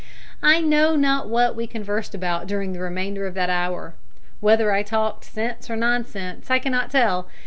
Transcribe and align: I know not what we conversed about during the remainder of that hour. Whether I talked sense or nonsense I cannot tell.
I 0.41 0.61
know 0.61 0.95
not 0.95 1.29
what 1.29 1.55
we 1.55 1.67
conversed 1.67 2.15
about 2.15 2.47
during 2.47 2.73
the 2.73 2.79
remainder 2.79 3.27
of 3.27 3.35
that 3.35 3.51
hour. 3.51 3.93
Whether 4.39 4.71
I 4.71 4.81
talked 4.81 5.25
sense 5.25 5.69
or 5.69 5.75
nonsense 5.75 6.49
I 6.49 6.57
cannot 6.57 6.89
tell. 6.89 7.29